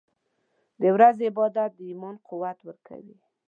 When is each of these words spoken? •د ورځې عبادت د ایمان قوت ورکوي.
•د 0.81 0.83
ورځې 0.95 1.23
عبادت 1.31 1.69
د 1.75 1.79
ایمان 1.89 2.15
قوت 2.27 2.57
ورکوي. 2.63 3.17